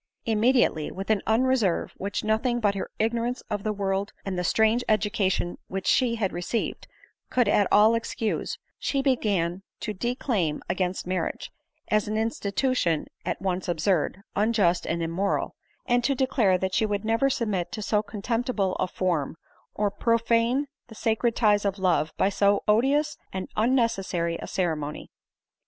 [0.25, 4.31] Immediately, with an unreserve which nothing but her ignorance of the world, ADELINE MOWBRAY.
[4.31, 6.87] 33 and the strange education which she had received,
[7.29, 11.51] could at all excuse, she began to declaim against marriage,
[11.89, 15.53] as an institution at once absurd, unjust, and immoral,
[15.85, 19.37] and to declare that she would never submit to so contemp tible a form,
[19.75, 25.11] or profane the sacred ties of love by so odi ous and unnecessary a ceremony.